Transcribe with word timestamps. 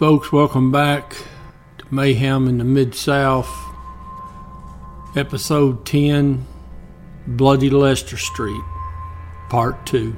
Folks, 0.00 0.32
welcome 0.32 0.72
back 0.72 1.14
to 1.76 1.84
Mayhem 1.94 2.48
in 2.48 2.56
the 2.56 2.64
Mid 2.64 2.94
South, 2.94 3.54
episode 5.14 5.84
10 5.84 6.46
Bloody 7.26 7.68
Lester 7.68 8.16
Street, 8.16 8.62
part 9.50 9.84
2. 9.84 10.16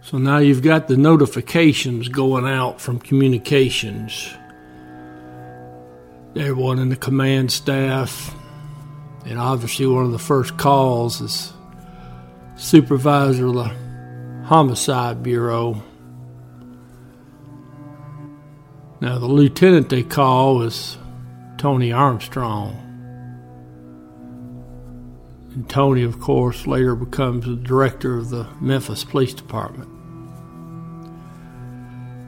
So 0.00 0.16
now 0.16 0.38
you've 0.38 0.62
got 0.62 0.88
the 0.88 0.96
notifications 0.96 2.08
going 2.08 2.46
out 2.46 2.80
from 2.80 3.00
communications. 3.00 4.32
Everyone 6.34 6.78
in 6.78 6.88
the 6.88 6.96
command 6.96 7.52
staff, 7.52 8.34
and 9.26 9.40
obviously 9.40 9.86
one 9.86 10.04
of 10.04 10.12
the 10.12 10.18
first 10.18 10.56
calls 10.56 11.20
is 11.20 11.52
supervisor 12.56 13.46
of 13.46 13.54
the 13.54 13.74
homicide 14.44 15.22
bureau. 15.22 15.82
Now 19.00 19.18
the 19.18 19.26
lieutenant 19.26 19.88
they 19.88 20.04
call 20.04 20.62
is 20.62 20.96
Tony 21.58 21.92
Armstrong. 21.92 22.82
And 25.50 25.68
Tony, 25.68 26.02
of 26.02 26.20
course, 26.20 26.66
later 26.66 26.94
becomes 26.94 27.46
the 27.46 27.56
director 27.56 28.16
of 28.18 28.30
the 28.30 28.46
Memphis 28.60 29.04
Police 29.04 29.34
Department. 29.34 29.90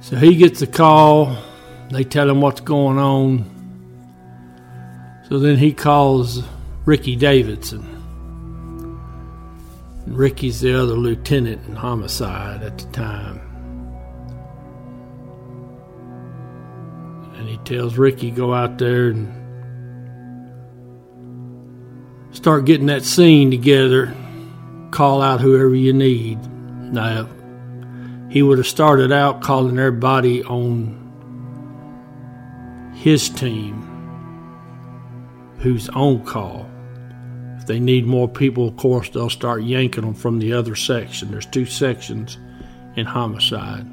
So 0.00 0.16
he 0.16 0.34
gets 0.34 0.62
a 0.62 0.66
call. 0.66 1.36
They 1.90 2.04
tell 2.04 2.28
him 2.28 2.40
what's 2.40 2.60
going 2.60 2.98
on. 2.98 3.44
So 5.28 5.38
then 5.38 5.58
he 5.58 5.72
calls 5.72 6.42
Ricky 6.88 7.16
Davidson. 7.16 7.84
And 10.06 10.16
Ricky's 10.16 10.60
the 10.62 10.72
other 10.72 10.94
lieutenant 10.94 11.66
in 11.68 11.76
homicide 11.76 12.62
at 12.62 12.78
the 12.78 12.86
time. 12.92 13.42
And 17.34 17.46
he 17.46 17.58
tells 17.58 17.98
Ricky 17.98 18.30
go 18.30 18.54
out 18.54 18.78
there 18.78 19.08
and 19.08 19.28
start 22.34 22.64
getting 22.64 22.86
that 22.86 23.04
scene 23.04 23.50
together. 23.50 24.14
Call 24.90 25.20
out 25.20 25.42
whoever 25.42 25.74
you 25.74 25.92
need. 25.92 26.38
Now, 26.90 27.28
he 28.30 28.42
would 28.42 28.56
have 28.56 28.66
started 28.66 29.12
out 29.12 29.42
calling 29.42 29.78
everybody 29.78 30.42
on 30.42 30.96
his 32.94 33.28
team 33.28 33.74
who's 35.58 35.90
on 35.90 36.24
call. 36.24 36.66
They 37.68 37.78
need 37.78 38.06
more 38.06 38.26
people, 38.26 38.66
of 38.66 38.76
course, 38.78 39.10
they'll 39.10 39.28
start 39.28 39.62
yanking 39.62 40.02
them 40.02 40.14
from 40.14 40.38
the 40.38 40.54
other 40.54 40.74
section. 40.74 41.30
There's 41.30 41.44
two 41.44 41.66
sections 41.66 42.38
in 42.96 43.04
homicide. 43.04 43.86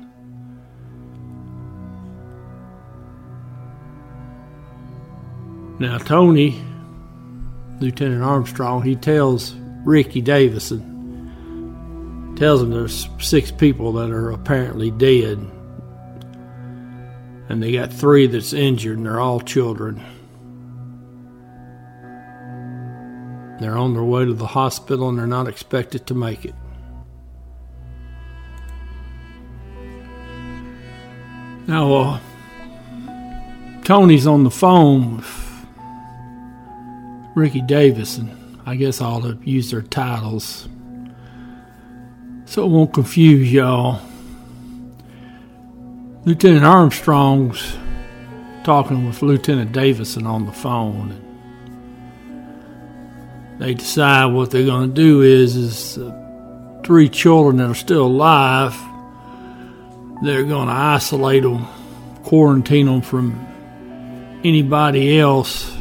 Now, 5.78 5.98
Tony, 5.98 6.58
Lieutenant 7.82 8.24
Armstrong, 8.24 8.82
he 8.82 8.96
tells 8.96 9.54
Ricky 9.84 10.22
Davison, 10.22 10.94
tells 12.38 12.62
him 12.62 12.70
there's 12.72 13.10
six 13.20 13.52
people 13.52 13.92
that 13.94 14.10
are 14.10 14.32
apparently 14.32 14.90
dead, 14.90 15.38
and 17.50 17.62
they 17.62 17.74
got 17.74 17.92
three 17.92 18.26
that's 18.28 18.54
injured, 18.54 18.96
and 19.00 19.06
they're 19.06 19.20
all 19.20 19.42
children. 19.42 20.02
They're 23.60 23.78
on 23.78 23.94
their 23.94 24.04
way 24.04 24.26
to 24.26 24.34
the 24.34 24.48
hospital, 24.48 25.10
and 25.10 25.18
they're 25.18 25.28
not 25.28 25.48
expected 25.48 26.06
to 26.08 26.14
make 26.14 26.46
it. 26.46 26.56
Now, 31.68 31.94
uh, 31.94 32.20
Tony's 33.84 34.28
on 34.28 34.44
the 34.44 34.52
phone 34.52 35.18
with 35.18 35.66
Ricky. 37.36 37.62
I 38.66 38.76
guess 38.76 39.02
I 39.02 39.06
ought 39.06 39.24
to 39.24 39.40
use 39.44 39.72
their 39.72 39.82
titles 39.82 40.68
so 42.46 42.64
it 42.64 42.70
won't 42.70 42.94
confuse 42.94 43.52
y'all. 43.52 44.00
Lieutenant 46.26 46.64
Armstrong's 46.64 47.76
talking 48.64 49.06
with 49.06 49.22
Lieutenant 49.22 49.72
Davison 49.72 50.26
on 50.26 50.46
the 50.46 50.52
phone. 50.52 51.25
They 53.60 53.74
decide 53.74 54.26
what 54.34 54.52
they're 54.52 54.66
going 54.66 54.90
to 54.90 54.94
do 54.94 55.22
is 55.22 55.56
is 55.56 55.98
uh, 55.98 56.82
three 56.84 57.10
children 57.10 57.58
that 57.58 57.70
are 57.70 57.76
still 57.76 58.06
alive. 58.06 58.76
They're 60.24 60.44
going 60.44 60.68
to 60.68 60.74
isolate 60.74 61.44
them, 61.44 61.66
quarantine 62.24 62.86
them 62.86 63.02
from 63.02 63.40
anybody 64.44 65.20
else 65.20 65.72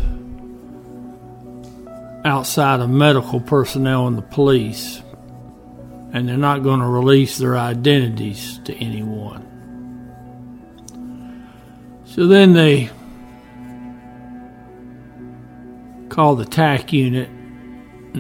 outside 2.25 2.81
of 2.81 2.89
medical 2.89 3.41
personnel 3.41 4.07
and 4.07 4.17
the 4.17 4.23
police 4.23 5.03
and 6.15 6.29
they're 6.29 6.37
not 6.37 6.63
going 6.63 6.79
to 6.79 6.87
release 6.87 7.39
their 7.39 7.59
identities 7.59 8.61
to 8.65 8.73
anyone. 8.77 9.43
So 12.05 12.29
then 12.29 12.53
they 12.53 12.89
call 16.09 16.37
the 16.37 16.45
TAC 16.45 16.93
unit 16.93 17.29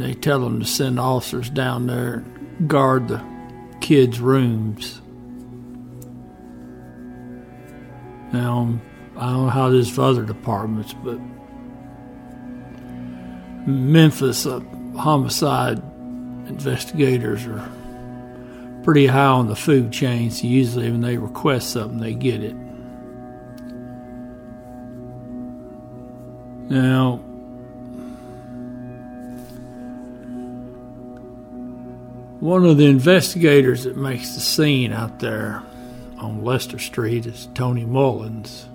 they 0.02 0.14
tell 0.14 0.40
them 0.40 0.60
to 0.60 0.66
send 0.66 0.98
officers 0.98 1.48
down 1.50 1.86
there 1.86 2.14
and 2.14 2.68
guard 2.68 3.08
the 3.08 3.24
kids' 3.80 4.20
rooms. 4.20 5.00
Now, 8.32 8.80
I 9.16 9.26
don't 9.30 9.44
know 9.44 9.50
how 9.50 9.68
it 9.68 9.74
is 9.74 9.88
for 9.88 10.02
other 10.02 10.24
departments, 10.24 10.92
but 11.04 11.20
Memphis 13.66 14.46
uh, 14.46 14.60
homicide 14.96 15.78
investigators 16.48 17.46
are 17.46 17.70
pretty 18.82 19.06
high 19.06 19.26
on 19.26 19.46
the 19.46 19.56
food 19.56 19.92
chain, 19.92 20.30
so 20.30 20.46
usually 20.46 20.90
when 20.90 21.00
they 21.00 21.16
request 21.16 21.70
something, 21.70 22.00
they 22.00 22.14
get 22.14 22.42
it. 22.42 22.56
Now, 26.68 27.20
one 32.44 32.66
of 32.66 32.76
the 32.76 32.84
investigators 32.84 33.84
that 33.84 33.96
makes 33.96 34.34
the 34.34 34.40
scene 34.40 34.92
out 34.92 35.18
there 35.18 35.62
on 36.18 36.44
Lester 36.44 36.78
Street 36.78 37.24
is 37.24 37.48
Tony 37.54 37.86
Mullins. 37.86 38.68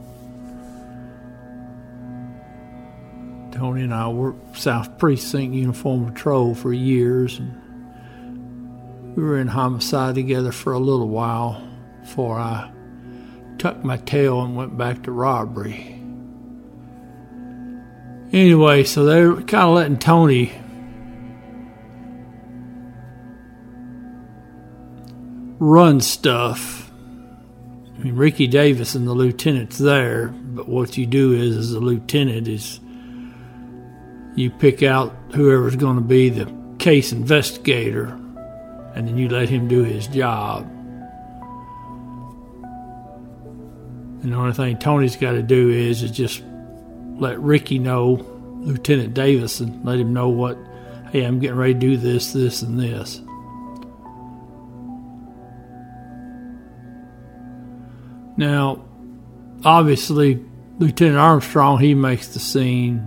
Tony 3.52 3.84
and 3.84 3.94
I 3.94 4.08
worked 4.08 4.58
South 4.58 4.98
Precinct 4.98 5.54
Uniform 5.54 6.12
Patrol 6.12 6.56
for 6.56 6.74
years. 6.74 7.38
And 7.38 9.16
we 9.16 9.22
were 9.22 9.38
in 9.38 9.48
homicide 9.48 10.16
together 10.16 10.52
for 10.52 10.74
a 10.74 10.80
little 10.80 11.10
while 11.10 11.62
before 12.02 12.40
I 12.40 12.72
tucked 13.60 13.86
my 13.86 13.98
tail 13.98 14.42
and 14.42 14.56
went 14.56 14.80
back 14.80 15.04
to 15.04 15.12
robbery. 15.12 16.02
Anyway, 18.34 18.84
so 18.84 19.06
they're 19.06 19.36
kind 19.36 19.70
of 19.70 19.76
letting 19.76 20.00
Tony 20.00 20.52
run 25.60 26.02
stuff. 26.02 26.90
I 27.96 28.04
mean, 28.04 28.16
Ricky 28.16 28.48
Davis 28.48 28.96
and 28.96 29.06
the 29.08 29.14
lieutenant's 29.14 29.78
there, 29.78 30.30
but 30.30 30.68
what 30.70 30.98
you 30.98 31.06
do 31.06 31.34
is, 31.34 31.58
as 31.58 31.74
a 31.74 31.80
lieutenant, 31.80 32.48
is 32.48 32.80
you 34.36 34.50
pick 34.50 34.84
out 34.84 35.14
whoever's 35.36 35.76
going 35.76 35.98
to 35.98 36.02
be 36.02 36.30
the 36.30 36.52
case 36.80 37.12
investigator 37.12 38.18
and 38.96 39.08
then 39.08 39.18
you 39.18 39.28
let 39.28 39.50
him 39.50 39.68
do 39.68 39.84
his 39.84 40.08
job. 40.08 40.64
And 44.22 44.34
the 44.34 44.36
only 44.36 44.54
thing 44.54 44.78
Tony's 44.78 45.16
got 45.16 45.34
to 45.34 45.44
do 45.44 45.70
is, 45.70 46.04
is 46.04 46.12
just 46.12 46.42
let 47.18 47.40
Ricky 47.40 47.80
know, 47.80 48.26
Lieutenant 48.62 49.14
Davis, 49.14 49.60
and 49.60 49.86
let 49.86 50.00
him 50.00 50.14
know 50.14 50.30
what, 50.30 50.58
hey, 51.12 51.24
I'm 51.24 51.40
getting 51.40 51.58
ready 51.58 51.74
to 51.74 51.80
do 51.80 51.98
this, 51.98 52.34
this, 52.34 52.62
and 52.62 52.80
this. 52.80 53.22
Now, 58.40 58.86
obviously, 59.66 60.42
Lieutenant 60.78 61.18
Armstrong, 61.18 61.78
he 61.78 61.94
makes 61.94 62.30
the 62.30 62.40
scene. 62.40 63.06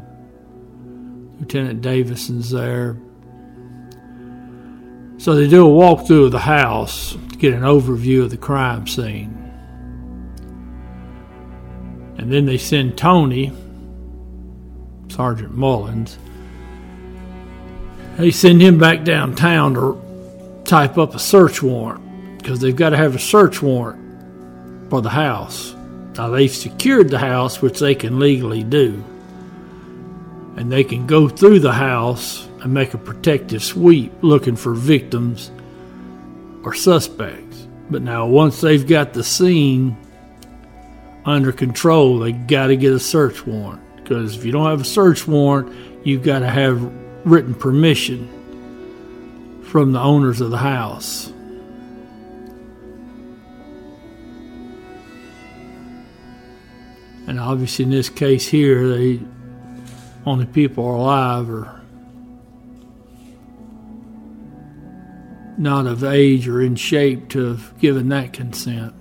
Lieutenant 1.41 1.81
Davison's 1.81 2.51
there. 2.51 2.99
So 5.17 5.35
they 5.35 5.49
do 5.49 5.67
a 5.67 5.71
walkthrough 5.71 6.27
of 6.27 6.33
the 6.33 6.39
house 6.39 7.13
to 7.31 7.37
get 7.37 7.55
an 7.55 7.63
overview 7.63 8.25
of 8.25 8.29
the 8.29 8.37
crime 8.37 8.87
scene. 8.87 9.31
And 12.19 12.31
then 12.31 12.45
they 12.45 12.59
send 12.59 12.99
Tony, 12.99 13.53
Sergeant 15.09 15.55
Mullins, 15.55 16.19
They 18.19 18.33
send 18.33 18.61
him 18.61 18.79
back 18.79 19.05
downtown 19.05 19.73
to 19.77 20.63
type 20.65 20.99
up 20.99 21.15
a 21.15 21.19
search 21.19 21.63
warrant 21.63 22.37
because 22.37 22.61
they've 22.61 22.77
got 22.77 22.91
to 22.91 22.99
have 22.99 23.15
a 23.15 23.19
search 23.19 23.63
warrant 23.63 24.02
for 24.93 25.01
the 25.01 25.09
house. 25.09 25.75
Now, 26.19 26.29
they've 26.29 26.55
secured 26.55 27.09
the 27.09 27.19
house, 27.19 27.63
which 27.63 27.79
they 27.79 27.95
can 27.95 28.19
legally 28.19 28.63
do. 28.63 29.03
And 30.59 30.71
they 30.71 30.85
can 30.85 31.07
go 31.07 31.31
through 31.31 31.61
the 31.61 31.73
house 31.73 32.47
and 32.61 32.75
make 32.75 32.93
a 32.93 32.99
protective 32.99 33.63
sweep 33.63 34.13
looking 34.21 34.55
for 34.55 34.75
victims 34.75 35.51
or 36.63 36.75
suspects. 36.75 37.67
But 37.89 38.03
now, 38.03 38.27
once 38.27 38.61
they've 38.61 38.87
got 38.87 39.15
the 39.15 39.25
scene 39.25 39.97
under 41.25 41.53
control, 41.53 42.19
they 42.19 42.33
got 42.33 42.67
to 42.67 42.77
get 42.77 42.93
a 42.93 43.01
search 43.01 43.47
warrant. 43.47 43.81
Because 43.97 44.37
if 44.37 44.45
you 44.45 44.53
don't 44.53 44.69
have 44.69 44.83
a 44.83 44.85
search 44.85 45.27
warrant, 45.27 45.75
you've 46.05 46.23
got 46.23 46.41
to 46.41 46.51
have 46.51 46.83
written 47.25 47.55
permission 47.55 48.29
from 49.71 49.93
the 49.93 50.01
owners 50.01 50.43
of 50.43 50.51
the 50.51 50.59
house. 50.59 51.32
And 57.27 57.39
obviously, 57.39 57.85
in 57.85 57.91
this 57.91 58.09
case 58.09 58.49
here, 58.49 58.87
the 58.89 59.21
only 60.27 60.47
people 60.47 60.85
are 60.85 60.95
alive 60.95 61.51
are 61.51 61.83
not 65.59 65.87
of 65.87 66.03
age 66.03 66.49
or 66.49 66.61
in 66.61 66.75
shape 66.75 67.29
to 67.31 67.47
have 67.47 67.79
given 67.79 68.09
that 68.09 68.33
consent. 68.33 68.95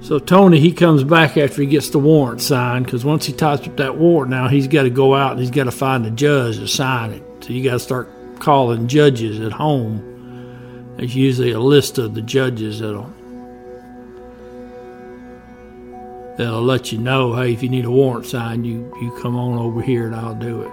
So 0.00 0.20
Tony, 0.20 0.60
he 0.60 0.72
comes 0.72 1.02
back 1.02 1.36
after 1.36 1.62
he 1.62 1.66
gets 1.66 1.90
the 1.90 1.98
warrant 1.98 2.40
signed 2.40 2.84
because 2.84 3.04
once 3.04 3.26
he 3.26 3.32
types 3.32 3.66
up 3.66 3.76
that 3.78 3.96
warrant, 3.96 4.30
now 4.30 4.46
he's 4.46 4.68
got 4.68 4.84
to 4.84 4.90
go 4.90 5.16
out 5.16 5.32
and 5.32 5.40
he's 5.40 5.50
got 5.50 5.64
to 5.64 5.72
find 5.72 6.06
a 6.06 6.12
judge 6.12 6.58
to 6.58 6.68
sign 6.68 7.10
it. 7.10 7.24
So 7.40 7.52
you 7.52 7.64
got 7.64 7.72
to 7.72 7.80
start 7.80 8.08
calling 8.38 8.86
judges 8.86 9.40
at 9.40 9.50
home. 9.50 10.15
There's 10.96 11.14
usually 11.14 11.52
a 11.52 11.60
list 11.60 11.98
of 11.98 12.14
the 12.14 12.22
judges 12.22 12.80
that'll 12.80 13.12
that'll 16.38 16.62
let 16.62 16.92
you 16.92 16.98
know, 16.98 17.34
hey, 17.34 17.52
if 17.52 17.62
you 17.62 17.68
need 17.68 17.84
a 17.84 17.90
warrant 17.90 18.26
signed, 18.26 18.66
you 18.66 18.90
you 19.02 19.10
come 19.20 19.36
on 19.36 19.58
over 19.58 19.82
here 19.82 20.06
and 20.06 20.14
I'll 20.14 20.34
do 20.34 20.62
it. 20.62 20.72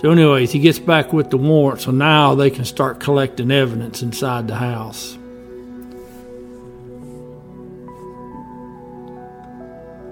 So, 0.00 0.10
anyways, 0.10 0.52
he 0.52 0.58
gets 0.58 0.78
back 0.78 1.14
with 1.14 1.30
the 1.30 1.38
warrant, 1.38 1.80
so 1.80 1.90
now 1.90 2.34
they 2.34 2.50
can 2.50 2.66
start 2.66 3.00
collecting 3.00 3.50
evidence 3.50 4.02
inside 4.02 4.46
the 4.46 4.56
house. 4.56 5.16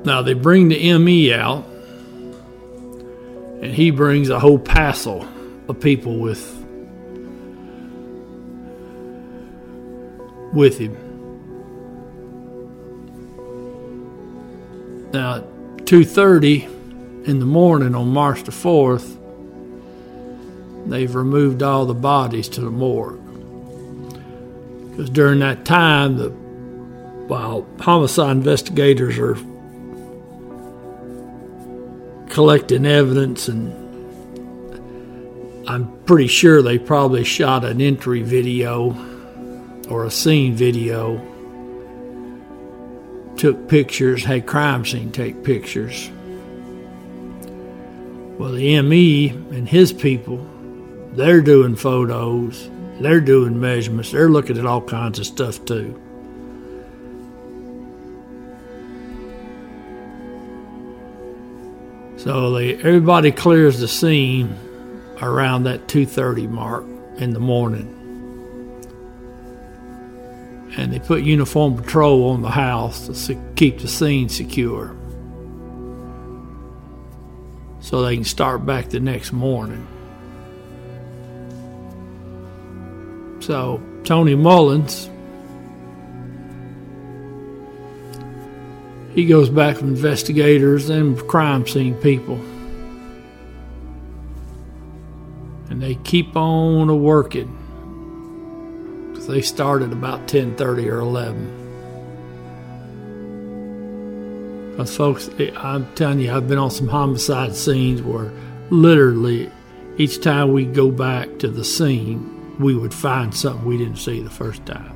Now 0.07 0.23
they 0.23 0.33
bring 0.33 0.69
the 0.69 0.99
ME 0.99 1.35
out, 1.35 1.67
and 3.61 3.75
he 3.75 3.91
brings 3.91 4.31
a 4.31 4.41
whole 4.41 4.59
passel 4.59 5.29
of 5.69 5.81
people 5.81 6.19
with 6.19 6.64
with 10.55 10.79
him. 10.79 10.97
Now, 15.13 15.45
two 15.85 16.05
thirty 16.05 16.65
in 16.65 17.39
the 17.39 17.47
morning 17.47 17.95
on 17.95 18.09
March 18.09 18.45
the 18.45 18.53
fourth, 18.53 19.19
they've 20.87 21.15
removed 21.15 21.63
all 21.63 21.87
the 21.87 21.95
bodies 21.95 22.49
to 22.51 22.61
the 22.61 22.71
morgue 22.71 23.21
because 24.91 25.11
during 25.11 25.41
that 25.41 25.65
time, 25.65 26.17
the 26.17 26.31
while 26.31 27.67
homicide 27.81 28.37
investigators 28.37 29.19
are 29.19 29.37
collecting 32.29 32.85
evidence, 32.85 33.49
and 33.49 33.73
I'm 35.69 35.91
pretty 36.05 36.27
sure 36.27 36.61
they 36.61 36.79
probably 36.79 37.25
shot 37.25 37.65
an 37.65 37.81
entry 37.81 38.23
video 38.23 38.93
or 39.87 40.05
a 40.05 40.11
scene 40.11 40.55
video, 40.55 41.17
took 43.37 43.69
pictures, 43.69 44.25
had 44.25 44.47
crime 44.47 44.85
scene 44.85 45.13
take 45.13 45.43
pictures. 45.43 46.11
Well, 48.39 48.53
the 48.53 48.81
ME 48.83 49.29
and 49.29 49.69
his 49.69 49.93
people, 49.93 50.45
they're 51.13 51.41
doing 51.41 51.77
photos, 51.77 52.69
they're 53.01 53.21
doing 53.21 53.61
measurements, 53.61 54.13
they're 54.13 54.29
looking 54.29 54.59
at 54.59 54.67
all 54.67 54.81
kinds 54.81 55.19
of 55.19 55.27
stuff 55.27 55.65
too. 55.65 56.01
So 62.17 62.53
they, 62.53 62.77
everybody 62.77 63.33
clears 63.33 63.81
the 63.81 63.89
scene 63.89 64.57
around 65.21 65.65
that 65.65 65.89
2:30 65.89 66.49
mark 66.49 66.85
in 67.19 67.35
the 67.35 67.41
morning. 67.41 68.04
And 70.77 70.93
they 70.93 70.99
put 70.99 71.23
uniform 71.23 71.77
patrol 71.77 72.31
on 72.31 72.43
the 72.43 72.51
house 72.51 73.27
to 73.27 73.53
keep 73.55 73.79
the 73.79 73.89
scene 73.89 74.29
secure. 74.29 74.97
So 77.81 78.03
they 78.03 78.17
can 78.17 78.25
start 78.25 78.67
back 78.67 78.89
the 78.89 79.01
next 79.01 79.33
morning. 79.33 79.87
So 83.41 83.81
Tony 84.05 84.35
Mullins 84.35 85.11
he 89.15 89.27
goes 89.27 89.49
back 89.49 89.77
with 89.77 89.85
investigators 89.85 90.91
and 90.91 91.17
crime 91.29 91.67
scene 91.69 91.95
people. 91.95 92.35
And 95.71 95.81
they 95.81 95.95
keep 96.03 96.37
on 96.37 96.89
a 96.89 96.97
working. 96.97 97.64
They 99.27 99.43
started 99.43 99.93
about 99.93 100.29
10:30 100.29 100.89
or 100.89 101.01
11. 101.01 101.65
Because 104.71 104.97
folks, 104.97 105.31
eh, 105.39 105.51
I'm 105.57 105.87
telling 105.95 106.21
you, 106.21 106.33
I've 106.33 106.49
been 106.49 106.59
on 106.59 106.71
some 106.71 106.89
homicide 106.89 107.55
scenes 107.55 108.03
where 108.03 108.33
literally 108.71 109.51
each 109.99 110.21
time 110.21 110.53
we 110.53 110.65
go 110.65 110.91
back 110.91 111.39
to 111.39 111.49
the 111.49 111.65
scene, 111.65 112.57
we 112.59 112.75
would 112.75 112.93
find 112.93 113.33
something 113.35 113.65
we 113.65 113.79
didn't 113.79 113.99
see 113.99 114.21
the 114.21 114.31
first 114.31 114.67
time. 114.67 114.93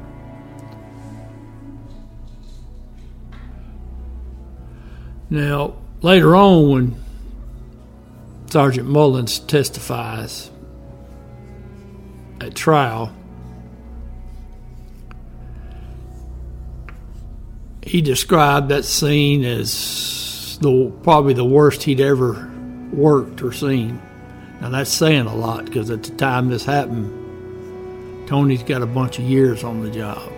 Now, 5.30 5.74
later 6.02 6.34
on, 6.34 6.70
when 6.70 6.94
Sergeant 8.46 8.88
Mullins 8.88 9.38
testifies 9.38 10.50
at 12.40 12.54
trial, 12.54 13.12
he 17.88 18.02
described 18.02 18.68
that 18.68 18.84
scene 18.84 19.44
as 19.44 20.58
the 20.60 20.92
probably 21.02 21.32
the 21.32 21.44
worst 21.44 21.82
he'd 21.82 22.00
ever 22.00 22.50
worked 22.92 23.42
or 23.42 23.50
seen. 23.50 24.00
Now 24.60 24.68
that's 24.68 24.90
saying 24.90 25.26
a 25.26 25.34
lot 25.34 25.64
because 25.64 25.90
at 25.90 26.02
the 26.02 26.14
time 26.16 26.48
this 26.48 26.66
happened, 26.66 28.28
Tony's 28.28 28.62
got 28.62 28.82
a 28.82 28.86
bunch 28.86 29.18
of 29.18 29.24
years 29.24 29.64
on 29.64 29.82
the 29.82 29.90
job. 29.90 30.30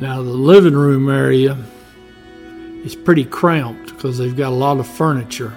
Now, 0.00 0.22
the 0.22 0.30
living 0.30 0.74
room 0.76 1.10
area 1.10 1.58
is 2.84 2.94
pretty 2.94 3.24
cramped 3.24 3.96
because 3.96 4.16
they've 4.16 4.36
got 4.36 4.50
a 4.50 4.54
lot 4.54 4.78
of 4.78 4.86
furniture 4.86 5.52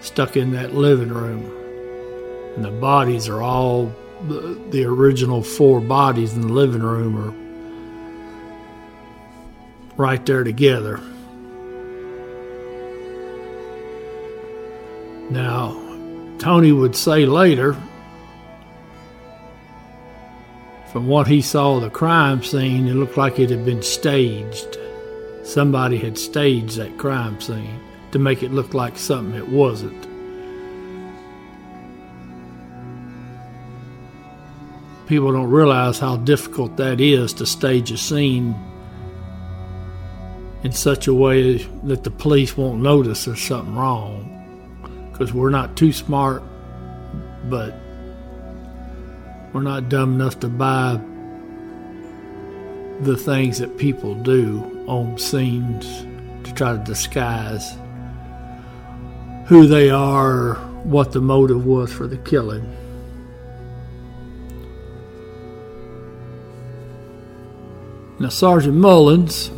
stuck 0.00 0.36
in 0.36 0.52
that 0.52 0.72
living 0.72 1.08
room. 1.08 1.50
And 2.54 2.64
the 2.64 2.70
bodies 2.70 3.28
are 3.28 3.42
all 3.42 3.92
the, 4.28 4.60
the 4.70 4.84
original 4.84 5.42
four 5.42 5.80
bodies 5.80 6.34
in 6.34 6.42
the 6.42 6.52
living 6.52 6.82
room 6.82 7.16
are 7.16 7.34
right 9.96 10.24
there 10.26 10.44
together. 10.44 11.00
Now, 15.30 15.72
Tony 16.38 16.72
would 16.72 16.94
say 16.94 17.26
later 17.26 17.76
From 20.96 21.08
what 21.08 21.26
he 21.26 21.42
saw 21.42 21.78
the 21.78 21.90
crime 21.90 22.42
scene, 22.42 22.88
it 22.88 22.94
looked 22.94 23.18
like 23.18 23.38
it 23.38 23.50
had 23.50 23.66
been 23.66 23.82
staged. 23.82 24.78
Somebody 25.42 25.98
had 25.98 26.16
staged 26.16 26.78
that 26.78 26.96
crime 26.96 27.38
scene 27.38 27.78
to 28.12 28.18
make 28.18 28.42
it 28.42 28.50
look 28.50 28.72
like 28.72 28.96
something 28.96 29.36
it 29.36 29.46
wasn't. 29.46 30.05
People 35.06 35.32
don't 35.32 35.50
realize 35.50 35.98
how 36.00 36.16
difficult 36.16 36.76
that 36.78 37.00
is 37.00 37.32
to 37.34 37.46
stage 37.46 37.92
a 37.92 37.96
scene 37.96 38.56
in 40.64 40.72
such 40.72 41.06
a 41.06 41.14
way 41.14 41.58
that 41.84 42.02
the 42.02 42.10
police 42.10 42.56
won't 42.56 42.82
notice 42.82 43.24
there's 43.24 43.40
something 43.40 43.76
wrong. 43.76 44.32
Because 45.12 45.32
we're 45.32 45.50
not 45.50 45.76
too 45.76 45.92
smart, 45.92 46.42
but 47.44 47.72
we're 49.52 49.62
not 49.62 49.88
dumb 49.88 50.14
enough 50.14 50.40
to 50.40 50.48
buy 50.48 51.00
the 53.00 53.16
things 53.16 53.58
that 53.58 53.78
people 53.78 54.14
do 54.14 54.84
on 54.88 55.16
scenes 55.18 56.04
to 56.44 56.52
try 56.54 56.72
to 56.72 56.82
disguise 56.82 57.76
who 59.46 59.66
they 59.68 59.88
are, 59.88 60.54
what 60.82 61.12
the 61.12 61.20
motive 61.20 61.64
was 61.64 61.92
for 61.92 62.08
the 62.08 62.16
killing. 62.18 62.66
Now, 68.18 68.30
Sergeant 68.30 68.74
Mullins 68.74 69.50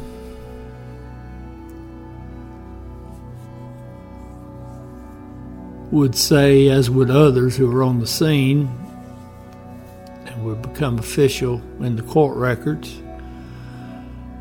would 5.92 6.14
say, 6.16 6.68
as 6.68 6.90
would 6.90 7.10
others 7.10 7.56
who 7.56 7.70
were 7.70 7.82
on 7.82 8.00
the 8.00 8.06
scene 8.06 8.68
and 10.26 10.44
would 10.44 10.60
become 10.60 10.98
official 10.98 11.62
in 11.80 11.96
the 11.96 12.02
court 12.02 12.36
records, 12.36 13.00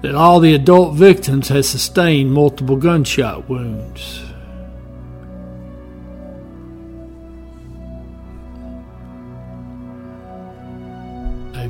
that 0.01 0.15
all 0.15 0.39
the 0.39 0.53
adult 0.53 0.95
victims 0.95 1.49
had 1.49 1.65
sustained 1.65 2.33
multiple 2.33 2.75
gunshot 2.75 3.47
wounds. 3.47 4.26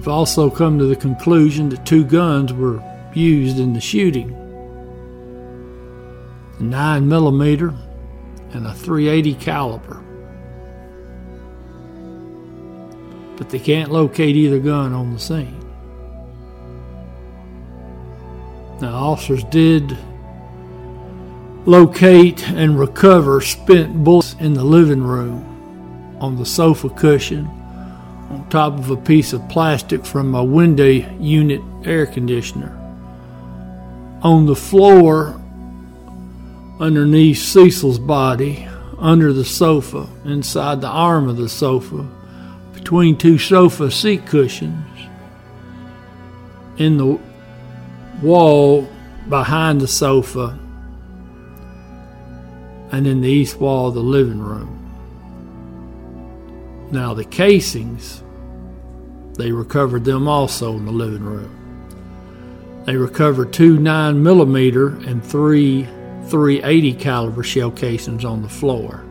They've 0.08 0.14
also 0.14 0.50
come 0.50 0.80
to 0.80 0.86
the 0.86 0.96
conclusion 0.96 1.68
that 1.68 1.86
two 1.86 2.06
guns 2.06 2.54
were 2.54 2.82
used 3.14 3.60
in 3.60 3.74
the 3.74 3.82
shooting 3.82 4.32
a 6.60 6.64
9 6.64 7.10
millimeter 7.10 7.74
and 8.54 8.66
a 8.66 8.74
380 8.74 9.34
caliber. 9.34 10.02
But 13.36 13.50
they 13.50 13.60
can't 13.60 13.92
locate 13.92 14.38
either 14.38 14.60
gun 14.60 14.94
on 14.94 15.12
the 15.12 15.20
scene. 15.20 15.60
Now, 18.80 18.96
officers 18.96 19.44
did 19.44 19.98
locate 21.66 22.48
and 22.52 22.80
recover 22.80 23.42
spent 23.42 24.06
bullets 24.06 24.38
in 24.40 24.54
the 24.54 24.64
living 24.64 25.04
room 25.04 26.16
on 26.22 26.38
the 26.38 26.46
sofa 26.46 26.90
cushion 26.92 27.57
on 28.30 28.48
top 28.50 28.74
of 28.74 28.92
a 28.92 28.98
piece 28.98 29.34
of 29.34 29.48
plastic 29.50 30.06
from 30.06 30.36
a 30.36 30.44
window 30.44 30.86
unit 30.86 31.62
air 31.86 32.06
conditioner. 32.06 32.76
On 34.22 34.46
the 34.46 34.56
floor 34.56 35.40
underneath 36.80 37.38
Cecil's 37.38 38.00
body, 38.00 38.68
under 39.00 39.32
the 39.32 39.46
sofa, 39.46 40.08
inside 40.26 40.82
the 40.82 40.88
arm 40.88 41.30
of 41.30 41.38
the 41.38 41.50
sofa, 41.50 42.08
between 42.74 43.18
two 43.18 43.38
sofa 43.38 43.92
seat 43.92 44.26
cushions, 44.26 44.86
in 46.78 46.98
the 46.98 47.20
wall 48.22 48.88
behind 49.30 49.82
the 49.82 49.88
sofa, 49.88 50.58
and 52.92 53.06
in 53.06 53.22
the 53.22 53.30
east 53.30 53.60
wall 53.60 53.90
of 53.90 53.96
the 53.96 54.02
living 54.02 54.40
room. 54.40 54.77
Now, 56.92 57.14
the 57.14 57.26
casings, 57.26 58.24
they 59.38 59.52
recovered 59.52 60.06
them 60.06 60.28
also 60.28 60.74
in 60.74 60.86
the 60.86 60.92
living 60.92 61.24
room. 61.24 62.84
They 62.86 62.96
recovered 62.96 63.52
two 63.52 63.78
9 63.78 64.24
millimeter 64.24 64.88
and 64.88 65.24
three 65.24 65.84
380 66.28 66.94
caliber 66.94 67.44
shell 67.44 67.72
casings 67.72 68.24
on 68.24 68.42
the 68.42 68.50
floor. 68.50 69.04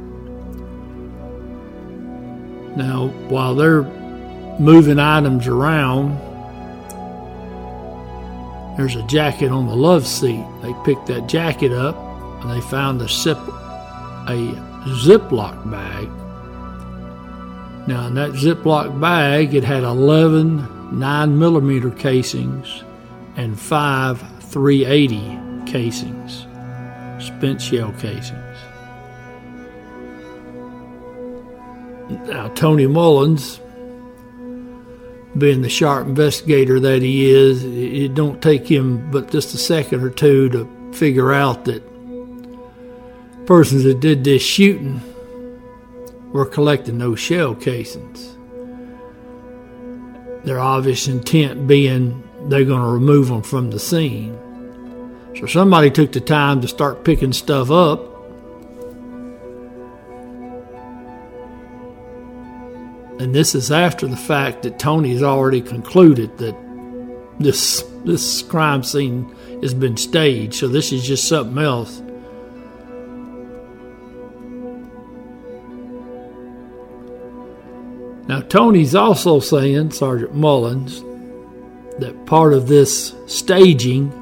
Now, 2.76 3.09
while 3.28 3.54
they're 3.54 3.83
moving 4.59 4.99
items 4.99 5.47
around, 5.47 6.18
there's 8.78 8.97
a 8.97 9.02
jacket 9.04 9.50
on 9.50 9.66
the 9.66 9.76
love 9.76 10.06
seat. 10.06 10.45
They 10.62 10.75
picked 10.85 11.06
that 11.06 11.26
jacket 11.26 11.73
up 11.73 11.97
and 12.42 12.50
they 12.50 12.61
found 12.62 13.00
a, 13.02 13.09
zip, 13.09 13.38
a 13.38 14.54
Ziploc 14.87 15.71
bag 15.71 16.09
now, 17.87 18.09
in 18.09 18.14
that 18.14 18.33
Ziploc 18.33 19.00
bag, 19.00 19.55
it 19.55 19.62
had 19.62 19.85
11 19.85 20.99
9 20.99 21.38
millimeter 21.38 21.90
casings 21.90 22.85
and 23.37 23.59
five 23.59 24.21
380 24.40 25.71
casings, 25.71 26.47
spent 27.25 27.61
shell 27.61 27.93
casings. 27.99 28.43
Now, 32.28 32.49
Tony 32.55 32.87
Mullins, 32.87 33.61
being 35.37 35.62
the 35.62 35.69
sharp 35.69 36.07
investigator 36.07 36.81
that 36.81 37.02
he 37.02 37.31
is, 37.31 37.64
it 37.64 38.14
don't 38.14 38.40
take 38.43 38.66
him 38.66 39.11
but 39.11 39.31
just 39.31 39.55
a 39.55 39.59
second 39.59 40.02
or 40.02 40.11
two 40.11 40.49
to 40.50 40.93
figure 40.93 41.33
out 41.33 41.66
that 41.66 41.83
persons 43.47 43.85
that 43.85 44.00
did 44.00 44.25
this 44.25 44.43
shooting 44.43 45.00
were 46.37 46.47
collecting 46.47 46.99
those 46.99 47.19
shell 47.19 47.55
casings. 47.55 48.37
Their 50.45 50.61
obvious 50.61 51.09
intent 51.09 51.66
being 51.66 52.23
they're 52.49 52.64
going 52.64 52.83
to 52.83 52.88
remove 52.88 53.28
them 53.28 53.43
from 53.43 53.71
the 53.71 53.78
scene. 53.78 54.38
So 55.37 55.47
somebody 55.47 55.90
took 55.90 56.12
the 56.12 56.21
time 56.21 56.61
to 56.61 56.69
start 56.69 57.05
picking 57.05 57.33
stuff 57.33 57.71
up. 57.71 58.12
And 63.19 63.35
this 63.35 63.55
is 63.55 63.73
after 63.73 64.07
the 64.07 64.16
fact 64.16 64.62
that 64.62 64.78
Tony's 64.78 65.23
already 65.23 65.62
concluded 65.62 66.37
that 66.38 66.55
this 67.40 67.83
this 68.05 68.43
crime 68.43 68.83
scene 68.83 69.35
has 69.62 69.75
been 69.75 69.97
staged. 69.97 70.55
So 70.55 70.69
this 70.69 70.93
is 70.93 71.05
just 71.05 71.26
something 71.26 71.59
else 71.59 72.02
Now, 78.37 78.43
Tony's 78.43 78.95
also 78.95 79.40
saying, 79.40 79.93
Sergeant 79.93 80.35
Mullins, 80.35 81.00
that 82.00 82.26
part 82.26 82.52
of 82.52 82.69
this 82.69 83.14
staging 83.26 84.12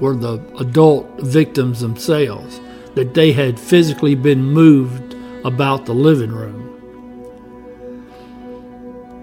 were 0.00 0.16
the 0.16 0.42
adult 0.58 1.20
victims 1.20 1.80
themselves, 1.80 2.58
that 2.94 3.12
they 3.12 3.32
had 3.32 3.60
physically 3.60 4.14
been 4.14 4.42
moved 4.42 5.14
about 5.44 5.84
the 5.84 5.92
living 5.92 6.32
room. 6.32 6.62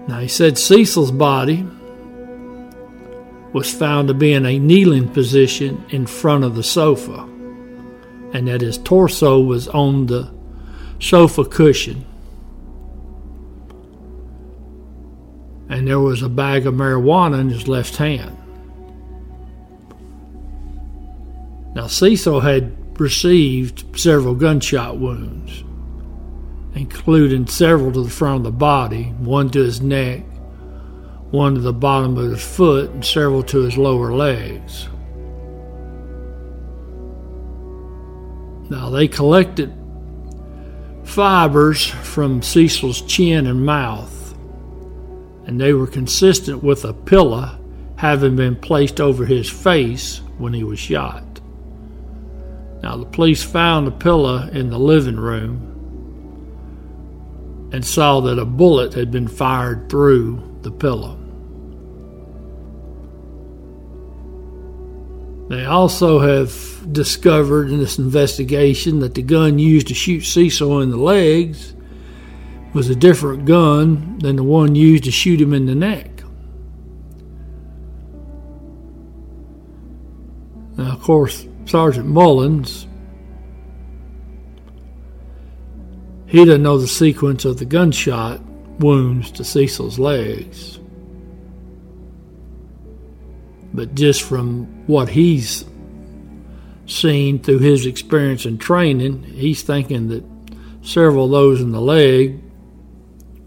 Now, 0.06 0.20
he 0.20 0.28
said 0.28 0.56
Cecil's 0.56 1.10
body 1.10 1.66
was 3.52 3.74
found 3.74 4.06
to 4.06 4.14
be 4.14 4.34
in 4.34 4.46
a 4.46 4.60
kneeling 4.60 5.08
position 5.08 5.84
in 5.88 6.06
front 6.06 6.44
of 6.44 6.54
the 6.54 6.62
sofa, 6.62 7.28
and 8.32 8.46
that 8.46 8.60
his 8.60 8.78
torso 8.78 9.40
was 9.40 9.66
on 9.66 10.06
the 10.06 10.32
sofa 11.00 11.44
cushion. 11.44 12.04
And 15.72 15.88
there 15.88 15.98
was 15.98 16.20
a 16.20 16.28
bag 16.28 16.66
of 16.66 16.74
marijuana 16.74 17.40
in 17.40 17.48
his 17.48 17.66
left 17.66 17.96
hand. 17.96 18.36
Now, 21.74 21.86
Cecil 21.86 22.40
had 22.40 23.00
received 23.00 23.98
several 23.98 24.34
gunshot 24.34 24.98
wounds, 24.98 25.64
including 26.74 27.46
several 27.46 27.90
to 27.92 28.02
the 28.02 28.10
front 28.10 28.38
of 28.38 28.42
the 28.44 28.50
body, 28.50 29.04
one 29.18 29.48
to 29.50 29.60
his 29.60 29.80
neck, 29.80 30.24
one 31.30 31.54
to 31.54 31.60
the 31.62 31.72
bottom 31.72 32.18
of 32.18 32.32
his 32.32 32.44
foot, 32.44 32.90
and 32.90 33.02
several 33.02 33.42
to 33.44 33.60
his 33.60 33.78
lower 33.78 34.12
legs. 34.12 34.88
Now, 38.68 38.90
they 38.90 39.08
collected 39.08 39.72
fibers 41.04 41.86
from 41.86 42.42
Cecil's 42.42 43.00
chin 43.00 43.46
and 43.46 43.64
mouth 43.64 44.21
and 45.46 45.60
they 45.60 45.72
were 45.72 45.86
consistent 45.86 46.62
with 46.62 46.84
a 46.84 46.92
pillow 46.92 47.58
having 47.96 48.36
been 48.36 48.56
placed 48.56 49.00
over 49.00 49.26
his 49.26 49.48
face 49.48 50.18
when 50.38 50.52
he 50.52 50.64
was 50.64 50.78
shot. 50.78 51.40
Now, 52.82 52.96
the 52.96 53.06
police 53.06 53.42
found 53.42 53.86
the 53.86 53.92
pillow 53.92 54.48
in 54.48 54.70
the 54.70 54.78
living 54.78 55.16
room 55.16 55.68
and 57.72 57.84
saw 57.84 58.20
that 58.20 58.38
a 58.38 58.44
bullet 58.44 58.92
had 58.94 59.10
been 59.10 59.28
fired 59.28 59.88
through 59.88 60.58
the 60.62 60.70
pillow. 60.70 61.18
They 65.48 65.64
also 65.64 66.18
have 66.18 66.92
discovered 66.92 67.70
in 67.70 67.78
this 67.78 67.98
investigation 67.98 69.00
that 69.00 69.14
the 69.14 69.22
gun 69.22 69.58
used 69.58 69.88
to 69.88 69.94
shoot 69.94 70.22
Cecil 70.22 70.80
in 70.80 70.90
the 70.90 70.96
legs 70.96 71.74
was 72.72 72.88
a 72.88 72.94
different 72.94 73.44
gun 73.44 74.18
than 74.18 74.36
the 74.36 74.42
one 74.42 74.74
used 74.74 75.04
to 75.04 75.10
shoot 75.10 75.40
him 75.40 75.52
in 75.52 75.66
the 75.66 75.74
neck. 75.74 76.22
Now, 80.76 80.92
of 80.92 81.02
course, 81.02 81.46
Sergeant 81.66 82.06
Mullins, 82.06 82.86
he 86.26 86.44
doesn't 86.44 86.62
know 86.62 86.78
the 86.78 86.88
sequence 86.88 87.44
of 87.44 87.58
the 87.58 87.66
gunshot 87.66 88.40
wounds 88.78 89.30
to 89.32 89.44
Cecil's 89.44 89.98
legs. 89.98 90.78
But 93.74 93.94
just 93.94 94.22
from 94.22 94.64
what 94.86 95.10
he's 95.10 95.64
seen 96.86 97.38
through 97.38 97.58
his 97.58 97.86
experience 97.86 98.44
and 98.44 98.60
training, 98.60 99.22
he's 99.24 99.62
thinking 99.62 100.08
that 100.08 100.24
several 100.82 101.26
of 101.26 101.30
those 101.30 101.60
in 101.60 101.72
the 101.72 101.80
leg 101.80 102.42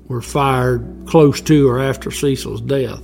were 0.08 0.22
fired 0.22 1.06
close 1.08 1.42
to 1.42 1.68
or 1.68 1.80
after 1.80 2.12
Cecil's 2.12 2.62
death. 2.62 3.02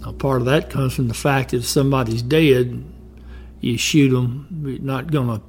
Now, 0.00 0.12
part 0.12 0.42
of 0.42 0.46
that 0.46 0.70
comes 0.70 0.94
from 0.94 1.08
the 1.08 1.14
fact 1.14 1.50
that 1.50 1.58
if 1.58 1.66
somebody's 1.66 2.22
dead, 2.22 2.84
you 3.60 3.78
shoot 3.78 4.10
them, 4.10 4.64
you're 4.66 4.78
not 4.80 5.10
to 5.10 5.42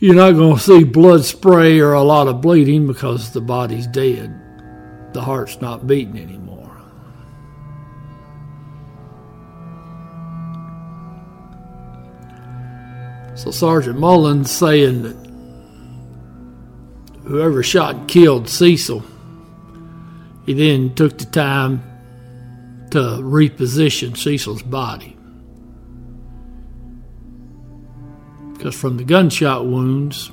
you're 0.00 0.14
not 0.14 0.30
to 0.30 0.62
see 0.62 0.84
blood 0.84 1.24
spray 1.24 1.80
or 1.80 1.92
a 1.92 2.02
lot 2.02 2.28
of 2.28 2.40
bleeding 2.40 2.86
because 2.86 3.32
the 3.32 3.40
body's 3.40 3.88
dead. 3.88 4.32
The 5.12 5.20
heart's 5.20 5.60
not 5.60 5.88
beating 5.88 6.16
anymore. 6.16 6.58
So 13.34 13.50
Sergeant 13.50 13.98
Mullins 13.98 14.50
saying 14.50 15.02
that 15.02 15.27
whoever 17.28 17.62
shot 17.62 17.94
and 17.94 18.08
killed 18.08 18.48
Cecil, 18.48 19.04
he 20.46 20.54
then 20.54 20.94
took 20.94 21.18
the 21.18 21.26
time 21.26 21.82
to 22.90 22.98
reposition 22.98 24.16
Cecil's 24.16 24.62
body. 24.62 25.14
Because 28.54 28.74
from 28.74 28.96
the 28.96 29.04
gunshot 29.04 29.66
wounds, 29.66 30.30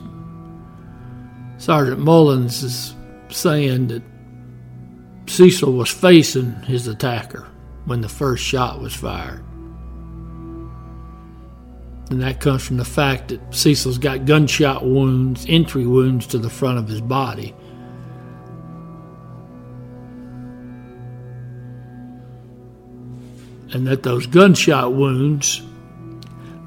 Sergeant 1.58 2.00
Mullins 2.00 2.64
is 2.64 2.96
saying 3.30 3.88
that 3.88 4.02
Cecil 5.28 5.74
was 5.74 5.90
facing 5.90 6.54
his 6.64 6.88
attacker 6.88 7.46
when 7.84 8.00
the 8.00 8.10
first 8.10 8.44
shot 8.44 8.82
was 8.82 8.96
fired. 8.96 9.44
And 12.10 12.22
that 12.22 12.40
comes 12.40 12.66
from 12.66 12.78
the 12.78 12.86
fact 12.86 13.30
that 13.30 13.42
Cecil's 13.54 13.98
got 13.98 14.26
gunshot 14.26 14.86
wounds, 14.86 15.46
entry 15.50 15.88
wounds 15.88 16.28
to 16.28 16.38
the 16.38 16.50
front 16.50 16.78
of 16.78 16.88
his 16.88 17.02
body. 17.02 17.56
And 23.72 23.88
that 23.88 24.04
those 24.04 24.28
gunshot 24.28 24.94
wounds, 24.94 25.62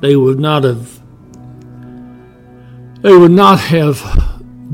they 0.01 0.17
would 0.17 0.41
not 0.41 0.65
have 0.65 0.99
they 3.01 3.17
would 3.17 3.31
not 3.31 3.61
have 3.61 4.03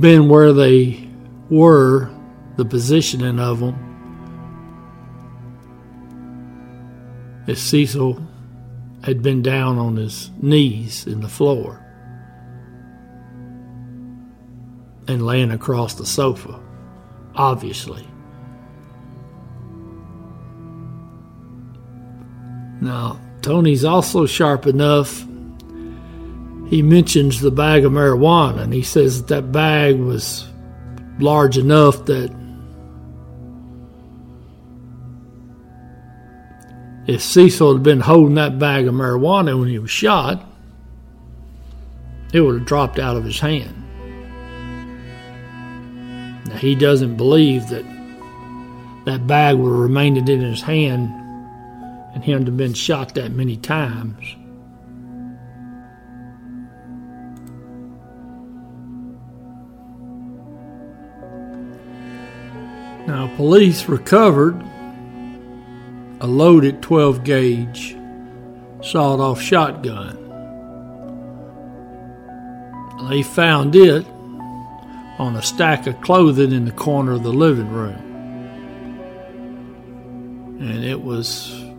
been 0.01 0.31
where 0.31 0.55
they 0.55 1.07
were, 1.51 2.11
the 2.57 2.65
positioning 2.65 3.39
of 3.39 3.61
them, 3.61 3.77
if 7.47 7.59
Cecil 7.59 8.27
had 9.05 9.23
been 9.23 9.43
down 9.43 9.79
on 9.79 9.97
his 9.97 10.31
knees 10.41 11.07
in 11.07 11.21
the 11.21 11.29
floor 11.29 11.79
and 15.07 15.27
laying 15.27 15.51
across 15.51 15.95
the 15.95 16.07
sofa, 16.07 16.59
obviously. 17.37 18.03
Now, 22.81 23.21
Tony's 23.43 23.85
also 23.85 24.25
sharp 24.25 24.67
enough. 24.67 25.21
He 26.71 26.81
mentions 26.81 27.41
the 27.41 27.51
bag 27.51 27.85
of 27.85 27.93
marijuana 27.93 28.61
and 28.61 28.73
he 28.73 28.83
says 28.83 29.21
that, 29.21 29.29
that 29.29 29.53
bag 29.53 29.97
was 29.97 30.49
large 31.19 31.59
enough 31.59 32.07
that 32.07 32.35
If 37.07 37.21
Cecil 37.21 37.75
had 37.75 37.83
been 37.83 38.01
holding 38.01 38.37
that 38.37 38.59
bag 38.59 38.87
of 38.87 38.95
marijuana 38.95 39.59
when 39.59 39.69
he 39.69 39.79
was 39.79 39.91
shot, 39.91 40.45
it 42.33 42.41
would 42.41 42.55
have 42.55 42.67
dropped 42.67 42.99
out 42.99 43.17
of 43.17 43.25
his 43.25 43.39
hand. 43.39 43.75
Now, 46.47 46.57
he 46.57 46.75
doesn't 46.75 47.17
believe 47.17 47.69
that 47.69 47.85
that 49.05 49.27
bag 49.27 49.57
would 49.57 49.71
have 49.71 49.79
remained 49.79 50.29
in 50.29 50.41
his 50.41 50.63
hand 50.63 51.11
and 52.15 52.25
him 52.25 52.45
to 52.47 52.51
have 52.51 52.57
been 52.57 52.73
shot 52.73 53.15
that 53.15 53.33
many 53.33 53.59
times. 53.59 54.25
Now, 63.07 63.31
police 63.37 63.89
recovered 63.91 64.65
a 66.25 66.27
loaded 66.27 66.81
12 66.81 67.23
gauge 67.23 67.95
sawed 68.81 69.21
off 69.21 69.43
shotgun. 69.43 70.17
They 73.11 73.23
found 73.23 73.77
it 73.77 74.07
on 75.19 75.37
a 75.37 75.43
stack 75.43 75.87
of 75.87 76.01
clothing 76.01 76.51
in 76.51 76.65
the 76.65 76.73
corner 76.73 77.13
of 77.13 77.25
the 77.25 77.33
living 77.33 77.69
room. 77.69 78.01
And 80.63 80.83
it 80.83 81.03
was 81.03 81.53
a 81.63 81.75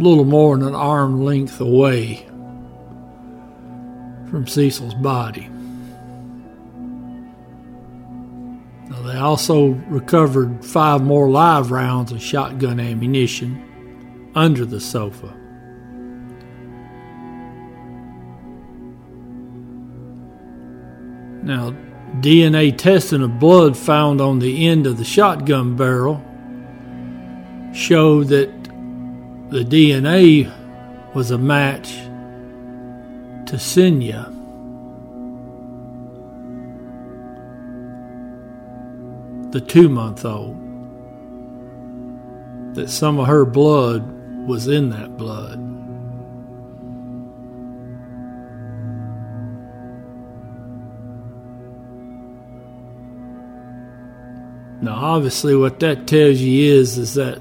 little 0.00 0.24
more 0.24 0.58
than 0.58 0.66
an 0.66 0.74
arm 0.74 1.24
length 1.24 1.60
away 1.60 2.26
from 4.28 4.48
Cecil's 4.48 4.94
body. 4.94 5.51
Also 9.22 9.68
recovered 9.88 10.64
five 10.64 11.02
more 11.02 11.28
live 11.28 11.70
rounds 11.70 12.12
of 12.12 12.22
shotgun 12.22 12.80
ammunition 12.80 14.30
under 14.34 14.64
the 14.64 14.80
sofa. 14.80 15.34
Now, 21.42 21.74
DNA 22.20 22.76
testing 22.76 23.22
of 23.22 23.38
blood 23.38 23.76
found 23.76 24.20
on 24.20 24.38
the 24.38 24.66
end 24.68 24.86
of 24.86 24.98
the 24.98 25.04
shotgun 25.04 25.76
barrel 25.76 26.22
showed 27.74 28.28
that 28.28 28.50
the 29.50 29.64
DNA 29.64 30.50
was 31.14 31.30
a 31.30 31.38
match 31.38 31.92
to 33.46 33.56
Senya. 33.56 34.31
The 39.52 39.60
two 39.60 39.88
month 39.88 40.24
old, 40.24 40.56
that 42.74 42.88
some 42.88 43.18
of 43.18 43.26
her 43.26 43.44
blood 43.44 44.02
was 44.46 44.66
in 44.66 44.90
that 44.90 45.16
blood. 45.16 45.58
Now, 54.82 54.96
obviously, 54.96 55.54
what 55.54 55.78
that 55.80 56.08
tells 56.08 56.40
you 56.40 56.74
is 56.74 56.98
is 56.98 57.14
that 57.14 57.36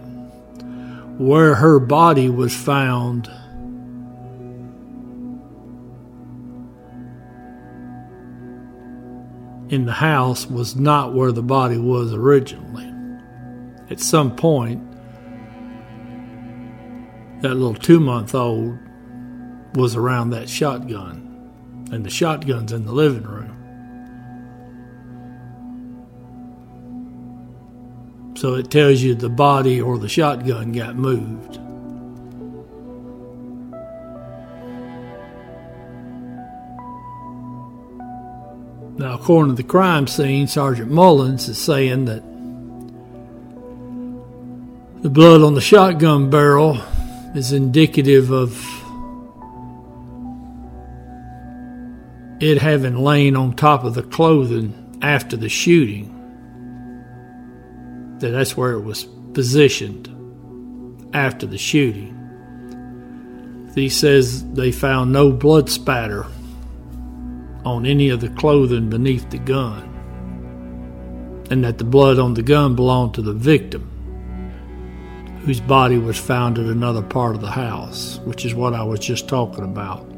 where 1.18 1.56
her 1.56 1.80
body 1.80 2.30
was 2.30 2.56
found 2.56 3.32
in 9.72 9.86
the 9.86 9.94
house 9.94 10.46
was 10.46 10.76
not 10.76 11.14
where 11.14 11.32
the 11.32 11.42
body 11.42 11.78
was 11.78 12.14
originally. 12.14 12.94
At 13.90 14.02
some 14.02 14.36
point, 14.36 14.86
that 17.42 17.56
little 17.56 17.74
two 17.74 18.02
month 18.02 18.36
old 18.36 18.78
was 19.74 19.96
around 19.96 20.32
that 20.32 20.50
shotgun, 20.50 21.88
and 21.90 22.06
the 22.06 22.10
shotgun's 22.10 22.74
in 22.74 22.86
the 22.86 22.92
living 22.92 23.24
room. 23.24 23.58
So 28.36 28.56
it 28.56 28.70
tells 28.70 29.02
you 29.02 29.16
the 29.16 29.30
body 29.30 29.80
or 29.80 29.98
the 29.98 30.10
shotgun 30.10 30.74
got 30.74 30.98
moved. 30.98 31.60
Now, 39.02 39.16
according 39.16 39.56
to 39.56 39.64
the 39.64 39.68
crime 39.68 40.06
scene, 40.06 40.46
Sergeant 40.46 40.92
Mullins 40.92 41.50
is 41.50 41.58
saying 41.58 42.06
that 42.06 42.22
the 45.02 45.10
blood 45.10 45.42
on 45.42 45.56
the 45.56 45.62
shotgun 45.62 46.30
barrel 46.30 46.78
is 47.34 47.52
indicative 47.52 48.30
of 48.30 48.64
it 52.40 52.60
having 52.60 52.96
lain 52.96 53.36
on 53.36 53.56
top 53.56 53.86
of 53.86 53.96
the 53.96 54.04
clothing 54.04 55.00
after 55.02 55.36
the 55.36 55.50
shooting. 55.50 56.16
That 58.20 58.30
that's 58.30 58.56
where 58.56 58.74
it 58.74 58.82
was 58.82 59.06
positioned 59.34 60.10
after 61.16 61.48
the 61.48 61.58
shooting. 61.58 62.16
He 63.74 63.90
says 63.90 64.48
they 64.54 64.72
found 64.72 65.12
no 65.12 65.32
blood 65.32 65.72
spatter 65.72 66.28
on 67.66 67.86
any 67.86 68.10
of 68.10 68.22
the 68.22 68.30
clothing 68.30 68.90
beneath 68.90 69.30
the 69.30 69.38
gun. 69.40 69.88
and 71.50 71.66
that 71.66 71.78
the 71.78 71.84
blood 71.84 72.18
on 72.18 72.34
the 72.34 72.42
gun 72.42 72.76
belonged 72.78 73.14
to 73.14 73.22
the 73.22 73.34
victim, 73.34 73.84
whose 75.46 75.60
body 75.60 75.98
was 75.98 76.18
found 76.18 76.58
at 76.58 76.66
another 76.66 77.02
part 77.02 77.36
of 77.36 77.42
the 77.42 77.52
house, 77.52 78.20
which 78.24 78.46
is 78.46 78.56
what 78.56 78.74
I 78.74 78.84
was 78.84 79.02
just 79.02 79.28
talking 79.28 79.66
about. 79.66 80.10